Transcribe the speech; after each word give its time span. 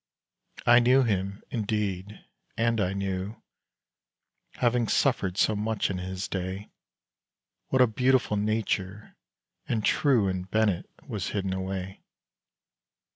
I 0.65 0.79
knew 0.79 1.03
him, 1.03 1.43
indeed; 1.51 2.25
and 2.57 2.81
I 2.81 2.93
knew, 2.93 3.39
Having 4.53 4.87
suffered 4.87 5.37
so 5.37 5.55
much 5.55 5.91
in 5.91 5.99
his 5.99 6.27
day, 6.27 6.71
What 7.67 7.83
a 7.83 7.85
beautiful 7.85 8.35
nature 8.35 9.15
and 9.67 9.85
true 9.85 10.27
In 10.27 10.45
Bennett 10.45 10.89
was 11.07 11.27
hidden 11.27 11.53
away. 11.53 12.01